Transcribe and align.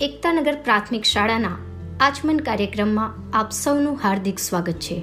એકતાનગર 0.00 0.54
પ્રાથમિક 0.54 1.04
શાળાના 1.04 1.58
આચમન 2.00 2.38
કાર્યક્રમમાં 2.38 3.38
આપ 3.38 3.50
સૌનું 3.52 3.98
હાર્દિક 4.02 4.38
સ્વાગત 4.38 4.72
છે. 4.72 5.02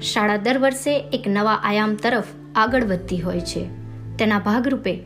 શાળા 0.00 0.36
દર 0.36 0.58
વર્ષે 0.58 0.98
એક 1.12 1.24
નવા 1.26 1.52
આયામ 1.52 1.94
તરફ 1.94 2.24
આગળ 2.54 2.84
વધતી 2.84 3.20
હોય 3.20 3.40
છે. 3.40 3.64
તેના 4.16 4.38
ભાગરૂપે 4.38 5.02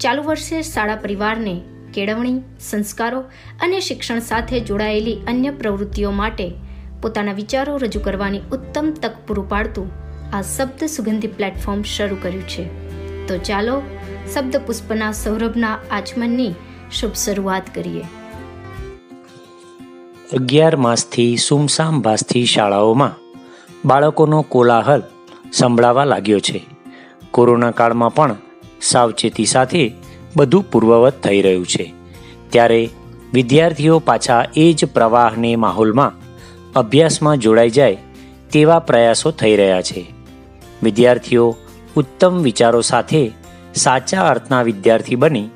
ચાલુ 0.00 0.22
વર્ષે 0.22 0.62
શાળા 0.62 0.96
પરિવારને 0.96 1.60
કેળવણી, 1.94 2.40
સંસ્કારો 2.60 3.20
અને 3.60 3.80
શિક્ષણ 3.80 4.18
સાથે 4.18 4.60
જોડાયેલી 4.60 5.16
અન્ય 5.26 5.50
પ્રવૃત્તિઓ 5.50 6.10
માટે 6.10 6.54
પોતાના 7.02 7.32
વિચારો 7.32 7.76
રજૂ 7.76 8.00
કરવાની 8.00 8.40
ઉત્તમ 8.52 8.90
તક 8.90 9.12
પૂરું 9.26 9.48
પાડતું 9.48 9.90
આ 10.32 10.42
શબ્દ 10.42 10.84
સુગંધી 10.84 11.28
પ્લેટફોર્મ 11.28 11.82
શરૂ 11.82 12.16
કર્યું 12.22 12.48
છે. 12.48 12.64
તો 13.26 13.38
ચાલો 13.38 13.82
શબ્દ 14.34 14.56
પુષ્પના 14.56 15.12
સૌરભના 15.12 15.78
આચમનની 15.90 16.54
શુભ 16.92 17.12
શરૂઆત 17.12 17.62
કરીએ. 17.74 18.04
અગિયાર 20.32 20.76
માસથી 20.76 21.36
સુમસામ 21.36 22.00
ભાસથી 22.00 22.46
શાળાઓમાં 22.46 23.10
બાળકોનો 23.84 24.42
કોલાહલ 24.42 25.02
સંભળાવા 25.52 26.04
લાગ્યો 26.04 26.40
છે. 26.40 26.66
કોરોના 27.30 27.70
કાળમાં 27.70 28.14
પણ 28.14 28.36
સાવચેતી 28.82 29.46
સાથે 29.46 29.92
બધું 30.36 30.70
પૂર્વવત 30.70 31.22
થઈ 31.22 31.42
રહ્યું 31.42 31.66
છે. 31.66 31.94
ત્યારે 32.50 32.88
વિદ્યાર્થીઓ 33.32 33.98
પાછા 33.98 34.44
એ 34.56 34.72
જ 34.72 34.84
પ્રવાહને 34.84 35.56
માહોલમાં 35.56 36.12
અભ્યાસમાં 36.72 37.36
જોડાઈ 37.36 37.70
જાય 37.70 37.98
તેવા 38.52 38.78
પ્રયાસો 38.78 39.30
થઈ 39.30 39.56
રહ્યા 39.56 39.82
છે. 39.82 40.06
વિદ્યાર્થીઓ 40.82 41.56
ઉત્તમ 41.96 42.42
વિચારો 42.42 42.80
સાથે 42.80 43.30
સાચા 43.74 44.22
અર્થના 44.22 44.62
વિદ્યાર્થી 44.62 45.16
બની 45.16 45.48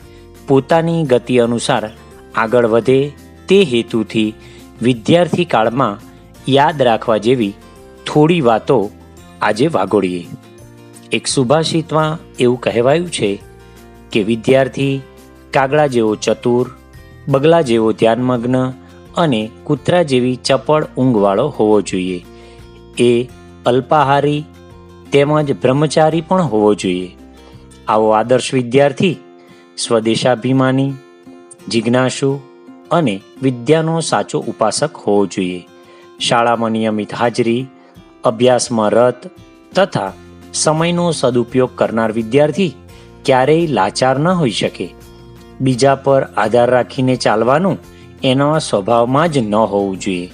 પોતાની 0.49 1.03
ગતિ 1.03 1.39
અનુસાર 1.39 1.91
આગળ 2.35 2.67
વધે 2.67 3.13
તે 3.49 3.63
હેતુથી 3.63 4.35
વિદ્યાર્થી 4.83 5.45
કાળમાં 5.45 5.99
યાદ 6.49 6.83
રાખવા 6.83 7.17
જેવી 7.17 7.55
થોડી 8.07 8.41
વાતો 8.41 8.91
આજે 9.43 9.67
વાગોળીએ. 9.67 10.27
એક 11.13 11.27
સુભાષિતમાં 11.27 12.19
એવું 12.37 12.61
કહેવાયું 12.61 13.11
છે 13.11 13.43
કે 14.13 14.23
વિદ્યાર્થી 14.23 15.01
કાગડા 15.51 15.87
જેવો 15.87 16.15
ચતુર, 16.15 16.71
બગલા 17.29 17.61
જેવો 17.61 17.93
ધ્યાનમગ્ન 17.93 18.73
અને 19.17 19.51
કૂતરા 19.65 20.03
જેવી 20.03 20.37
ચપળ 20.37 20.85
ઊંઘવાળો 20.85 21.49
હોવો 21.49 21.81
જોઈએ. 21.81 22.25
એ 22.99 23.29
અલ્પાહારી 23.67 24.45
તેમજ 25.13 25.53
બ્રહ્મચારી 25.53 26.21
પણ 26.21 26.43
હોવો 26.43 26.75
જોઈએ. 26.75 27.17
આવો 27.89 28.11
આદર્શ 28.11 28.55
વિદ્યાર્થી, 28.55 29.17
સ્વદેશાભિમાની, 29.79 30.93
જિજ્ઞાસુ 31.69 32.50
અને 32.91 33.21
વિદ્યાનો 33.43 34.01
સાચો 34.01 34.41
ઉપાસક 34.41 34.97
હોવો 34.97 35.27
જોઈએ. 35.27 35.67
શાળામાં 36.21 36.71
નિયમિત 36.71 37.15
હાજરી, 37.15 37.67
અભ્યાસમાં 38.25 38.91
રત 38.91 39.15
તથા 39.75 40.13
સમયનો 40.55 41.13
સદુપયોગ 41.13 41.71
કરનાર 41.75 42.13
વિદ્યાર્થી 42.13 42.75
ક્યારેય 43.25 43.67
લાચાર 43.67 44.19
ન 44.19 44.29
હોઈ 44.29 44.51
શકે. 44.51 44.95
બીજા 45.61 45.95
પર 45.95 46.23
આધાર 46.23 46.71
રાખીને 46.71 47.17
ચાલવાનું 47.17 47.79
એના 48.25 48.59
સ્વભાવમાં 48.59 49.29
જ 49.29 49.39
ન 49.39 49.55
હોવું 49.55 50.01
જોઈએ. 50.01 50.31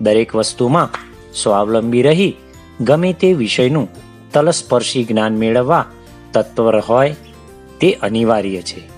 દરેક 0.00 0.34
વસ્તુમાં 0.34 0.88
સ્વાવલંબી 1.34 2.02
રહી 2.02 2.34
ગમે 2.80 3.12
તે 3.12 3.32
વિષયનું 3.32 3.88
તલસ્પર્શી 4.32 5.04
જ્ઞાન 5.04 5.36
મેળવવા 5.36 5.84
તત્પર 6.32 6.80
હોય 6.80 7.16
તે 7.80 7.92
અનિવાર્ય 7.92 8.62
છે. 8.62 8.88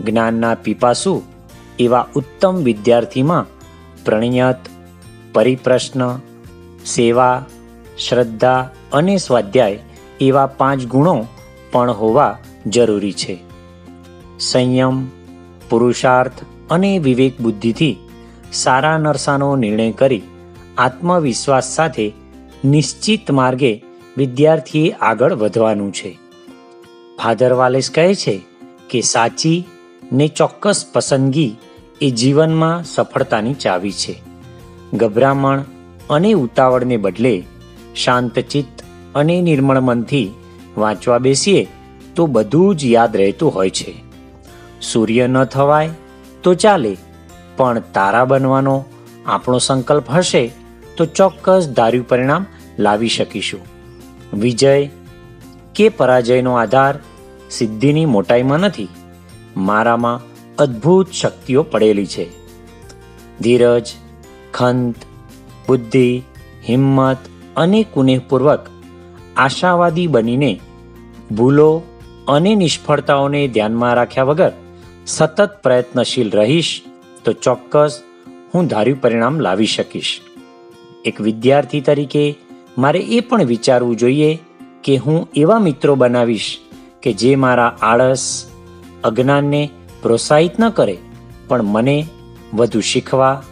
જ્ઞાનના 0.00 0.54
પીપાસુ 0.54 1.22
એવા 1.78 2.06
ઉત્તમ 2.14 2.54
વિદ્યાર્થીમાં 2.54 3.46
પ્રણિયત, 4.04 4.56
પરિપ્રશ્ન, 5.32 6.18
સેવા, 6.86 7.44
શ્રદ્ધા 7.98 8.70
અને 8.92 9.16
સ્વાધ્યાય 9.16 9.78
એવા 10.20 10.46
પાંચ 10.46 10.86
ગુણો 10.86 11.26
પણ 11.72 11.90
હોવા 11.90 12.38
જરૂરી 12.66 13.12
છે. 13.12 13.38
સંયમ, 14.40 15.06
પુરુષાર્થ 15.68 16.32
અને 16.70 16.98
વિવેક 16.98 17.40
બુદ્ધિથી 17.40 17.96
સારા 18.52 18.98
નરસાનો 18.98 19.56
નિર્ણય 19.56 19.92
કરી 19.92 20.22
આત્મવિશ્વાસ 20.78 21.74
સાથે 21.74 22.12
નિશ્ચિત 22.64 23.30
માર્ગે 23.30 23.84
વિદ્યાર્થીએ 24.16 24.90
આગળ 24.90 25.34
વધવાનું 25.34 25.92
છે. 25.92 26.18
ફાધર 27.24 27.52
વાલેસ 27.52 27.90
કહે 27.90 28.14
છે 28.14 28.40
કે 28.90 29.00
સાચી 29.00 29.64
ને 30.12 30.28
ચોક્કસ 30.28 30.86
પસંદગી 30.92 31.56
એ 32.00 32.10
જીવનમાં 32.10 32.84
સફળતાની 32.84 33.54
ચાવી 33.54 33.92
છે. 33.92 34.22
ગભરામણ 34.92 35.60
અને 36.10 36.32
ઉતાવળને 36.32 36.96
બદલે 36.96 37.44
શાંતચિત્ત 37.96 38.84
અને 39.14 39.40
નિર્મળ 39.40 39.80
મનથી 39.80 40.30
વાંચવા 40.76 41.18
બેસીએ 41.18 41.68
તો 42.16 42.26
બધું 42.26 42.76
જ 42.76 42.84
યાદ 42.84 43.16
રહેતું 43.16 43.54
હોય 43.54 43.70
છે. 43.70 43.94
સૂર્ય 44.82 45.26
ન 45.26 45.44
થવાય 45.44 45.90
તો 46.42 46.54
ચાલે, 46.54 46.96
પણ 47.56 47.78
તારા 47.78 48.24
બનવાનો 48.24 48.84
આપણો 49.26 49.58
સંકલ્પ 49.58 50.10
હશે 50.10 50.52
તો 50.96 51.06
ચોક્કસ 51.06 51.68
ધાર્યું 51.68 52.08
પરિણામ 52.08 52.46
લાવી 52.78 53.08
શકીશું. 53.08 53.60
વિજય 54.40 54.90
કે 55.74 55.88
પરાજયનો 55.88 56.54
આધાર 56.54 56.98
સિદ્ધિની 57.50 58.06
મોટાઈમાં 58.06 58.58
નથી. 58.58 58.88
મારામાં 59.56 60.20
અદ્ભુત 60.56 61.10
શક્તિઓ 61.12 61.62
પડેલી 61.62 62.06
છે. 62.06 62.26
ધીરજ, 63.40 63.86
ખંત, 64.54 64.94
બુદ્ધિ, 65.68 66.22
હિંમત 66.68 67.16
અને 67.56 67.86
કુનેહપૂર્વક 67.92 68.66
આશાવાદી 69.36 70.06
બનીને 70.06 70.60
ભૂલો 71.36 71.82
અને 72.28 72.54
નિષ્ફળતાઓને 72.54 73.48
ધ્યાનમાં 73.48 73.94
રાખ્યા 73.94 74.24
વગર 74.24 74.52
સતત 75.06 75.60
પ્રયત્નશીલ 75.62 76.30
રહીશ 76.30 76.82
તો 77.24 77.32
ચોક્કસ 77.32 78.02
હું 78.54 78.66
ધાર્યું 78.66 79.00
પરિણામ 79.00 79.40
લાવી 79.40 79.66
શકીશ. 79.66 80.20
એક 81.04 81.20
વિદ્યાર્થી 81.20 81.80
તરીકે 81.80 82.34
મારે 82.78 82.98
એ 82.98 83.20
પણ 83.20 83.44
વિચારવું 83.44 83.96
જોઈએ 83.96 84.38
કે 84.84 84.96
હું 84.96 85.28
એવા 85.36 85.58
મિત્રો 85.58 85.94
બનાવીશ 85.94 86.58
કે 87.02 87.12
જે 87.12 87.36
મારા 87.36 87.76
આળસ 87.82 88.50
અજ્ઞાનને 89.04 89.62
પ્રોત્સાહિત 90.02 90.60
ન 90.60 90.68
કરે, 90.70 90.96
પણ 91.48 91.62
મને 91.64 91.96
વધુ 92.54 92.80
શીખવા, 92.80 93.42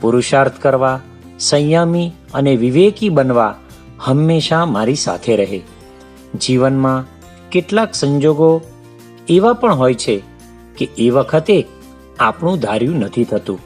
પુરુષાર્થ 0.00 0.58
કરવા, 0.60 1.00
સંયમી 1.38 2.12
અને 2.34 2.52
વિવેકી 2.56 3.08
બનવા 3.08 3.54
હંમેશા 4.00 4.64
મારી 4.66 4.94
સાથે 4.94 5.34
રહે. 5.36 5.60
જીવનમાં 6.40 7.06
કેટલાક 7.50 7.94
સંજોગો 7.94 8.50
એવા 9.28 9.52
પણ 9.52 9.74
હોય 9.74 9.94
છે 9.94 10.16
કે 10.76 10.84
એ 10.98 11.08
વખતે 11.10 11.56
આપણું 12.18 12.60
ધાર્યું 12.60 12.98
નથી 12.98 13.24
થતું, 13.24 13.60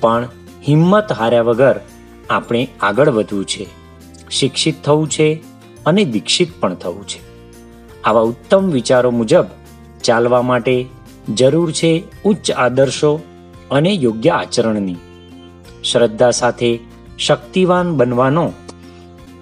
પણ 0.00 0.28
હિંમત 0.68 1.12
હાર્યા 1.12 1.42
વગર 1.42 1.80
આપણે 2.30 2.62
આગળ 2.80 3.10
વધવું 3.10 3.44
છે, 3.44 3.64
શિક્ષિત 4.30 4.76
થવું 4.84 5.08
છે 5.08 5.28
અને 5.86 6.02
દીક્ષિત 6.04 6.50
પણ 6.60 6.74
થવું 6.74 7.08
છે. 7.08 7.20
આવા 8.04 8.28
ઉત્તમ 8.30 8.70
વિચારો 8.70 9.10
મુજબ 9.10 9.46
ચાલવા 10.04 10.42
માટે 10.42 10.76
જરૂર 11.34 11.72
છે 11.72 11.92
ઉચ્ચ 12.24 12.50
આદર્શો 12.50 13.12
અને 13.70 13.92
યોગ્ય 13.94 14.30
આચરણની. 14.30 14.96
શ્રદ્ધા 15.84 16.30
સાથે 16.30 16.70
શક્તિવાન 17.18 17.96
બનવાનો 17.96 18.52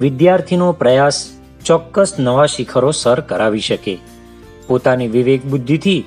વિદ્યાર્થીનો 0.00 0.72
પ્રયાસ 0.72 1.18
ચોક્કસ 1.64 2.14
નવા 2.18 2.46
શિખરો 2.46 2.90
સર 2.90 3.20
કરાવી 3.20 3.60
શકે. 3.60 3.98
પોતાની 4.66 5.08
વિવેક 5.08 5.46
બુદ્ધિથી 5.46 6.04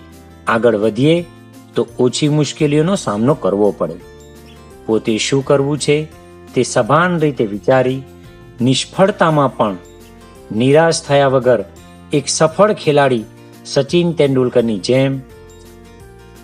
આગળ 0.47 0.75
વધીએ 0.75 1.15
તો 1.75 1.87
ઓછી 1.99 2.29
મુશ્કેલીઓનો 2.29 2.95
સામનો 2.95 3.33
કરવો 3.33 3.71
પડે. 3.77 3.99
પોતે 4.85 5.17
શું 5.17 5.45
કરવું 5.45 5.77
છે 5.77 5.97
તે 6.55 6.63
સભાન 6.63 7.19
રીતે 7.19 7.45
વિચારી 7.45 8.01
નિષ્ફળતામાં 8.61 9.57
પણ 9.57 9.77
નિરાશ 10.55 10.99
થયા 11.03 11.27
વગર 11.27 11.61
એક 12.13 12.27
સફળ 12.27 12.73
ખેલાડી 12.73 13.23
સચિન 13.65 14.11
તેંડુલકરની 14.11 14.79
જેમ 14.79 15.21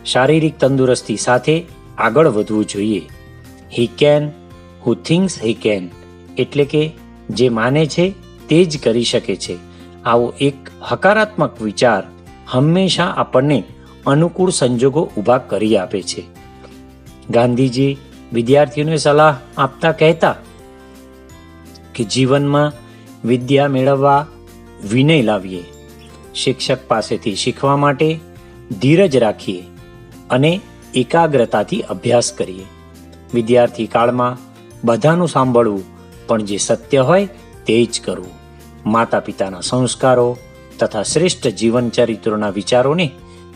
શારીરિક 0.06 0.58
તંદુરસ્તી 0.58 1.18
સાથે 1.18 1.66
આગળ 1.98 2.28
વધવું 2.28 2.66
જોઈએ. 2.66 3.02
He 3.78 3.90
can 3.98 4.30
who 4.88 4.96
things 4.96 5.40
he 5.44 5.54
can 5.54 5.90
એટલે 6.38 6.66
કે 6.66 6.92
જે 7.30 7.50
માને 7.50 7.86
છે 7.86 8.14
તે 8.50 8.66
જ 8.66 8.84
કરી 8.84 9.04
શકે 9.04 9.36
છે. 9.36 9.58
આવો 10.06 10.34
એક 10.42 10.56
હકારાત્મક 10.92 11.62
વિચાર 11.62 12.04
હંમેશા 12.48 13.04
આપણને 13.04 13.64
અનુકૂળ 14.06 14.50
સંજોગો 14.50 15.10
ઊભા 15.18 15.38
કરી 15.38 15.78
આપે 15.78 16.02
છે. 16.02 16.24
ગાંધીજી 17.30 17.98
વિદ્યાર્થીઓને 18.34 18.98
સલાહ 18.98 19.38
આપતા 19.58 19.92
કહેતા 19.92 20.36
કે 21.96 22.04
જીવનમાં 22.04 22.72
વિદ્યા 23.28 23.68
મેળવવા 23.68 24.28
વિનય 24.92 25.22
લાવીએ. 25.22 25.64
શિક્ષક 26.36 26.88
પાસેથી 26.88 27.36
શીખવા 27.36 27.78
માટે 27.78 28.20
ધીરજ 28.82 29.16
રાખીએ 29.16 29.64
અને 30.30 30.62
એકાગ્રતાથી 30.96 31.82
અભ્યાસ 31.82 32.34
કરીએ. 32.34 32.66
વિદ્યાર્થી 33.34 33.88
કાળમાં 33.88 34.38
બધાનું 34.84 35.28
સાંભળવું 35.28 35.84
પણ 36.28 36.42
જે 36.42 36.58
સત્ય 36.58 37.00
હોય 37.00 37.26
તે 37.66 37.86
જ 37.86 38.02
કરવું. 38.02 38.40
માતા 38.86 39.20
પિતાના 39.20 39.60
સંસ્કારો 39.62 40.38
તથા 40.80 41.04
શ્રેષ્ઠ 41.04 41.48
જીવન 41.48 41.90
ચરિત્રોના 41.90 42.50
વિચારોને 42.50 43.12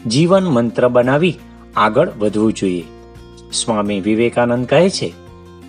જીવન 0.07 0.45
મંત્ર 0.45 0.87
બનાવી 0.87 1.39
આગળ 1.75 2.09
વધવું 2.19 2.53
જોઈએ. 2.53 2.83
સ્વામી 3.53 3.99
વિવેકાનંદ 3.99 4.65
કહે 4.65 4.89
છે 4.89 5.13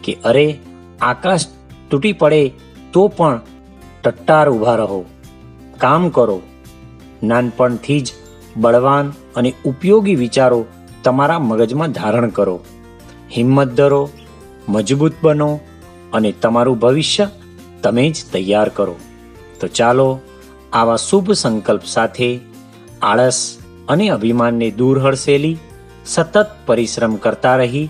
કે, 0.05 0.17
અરે, 0.25 0.59
આકાશ 1.01 1.45
તૂટી 1.91 2.13
પડે 2.13 2.53
તો 2.93 3.09
પણ 3.09 3.41
ટટ્ટાર 4.05 4.51
ઊભા 4.51 4.75
રહો. 4.75 5.05
કામ 5.79 6.09
કરો 6.09 6.43
નાનપણથી 7.27 8.01
જ 8.01 8.13
બળવાન 8.57 9.13
અને 9.37 9.55
ઉપયોગી 9.65 10.15
વિચારો 10.15 10.65
તમારા 11.05 11.39
મગજમાં 11.39 11.93
ધારણ 11.93 12.29
કરો. 12.29 12.61
હિંમત 13.37 13.69
ધરો, 13.69 14.11
મજબૂત 14.69 15.13
બનો 15.23 15.61
અને 16.13 16.33
તમારું 16.33 16.79
ભવિષ્ય 16.79 17.29
તમે 17.83 18.11
જ 18.11 18.25
તૈયાર 18.33 18.69
કરો. 18.69 18.97
તો 19.61 19.67
ચાલો 19.69 20.21
આવા 20.73 20.97
શુભ 20.97 21.33
સંકલ્પ 21.33 21.85
સાથે 21.85 22.41
આળસ 23.03 23.59
અને 23.89 24.09
અભિમાનને 24.09 24.71
દૂર 24.71 24.99
હળસેલી 24.99 25.57
સતત 26.07 26.51
પરિશ્રમ 26.67 27.17
કરતા 27.17 27.57
રહી, 27.57 27.89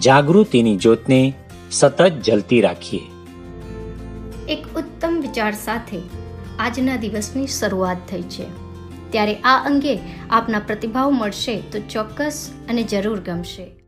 જાગૃતિની 0.00 0.76
જ્યોતને 0.76 1.34
સતત 1.70 2.08
જલતી 2.24 2.60
રાખીએ. 2.60 3.00
એક 4.48 4.66
ઉત્તમ 4.76 5.20
વિચાર 5.20 5.54
સાથે 5.54 6.00
આજના 6.58 6.96
દિવસની 6.96 7.46
શરૂઆત 7.46 7.96
થઈ 8.10 8.22
છે. 8.22 8.69
ત્યારે 9.10 9.36
આ 9.44 9.58
અંગે 9.64 9.94
આપના 10.30 10.60
પ્રતિભાવ 10.60 11.12
મળશે 11.12 11.58
તો 11.72 11.86
ચોક્કસ 11.88 12.40
અને 12.68 12.82
જરૂર 12.84 13.20
ગમશે. 13.20 13.79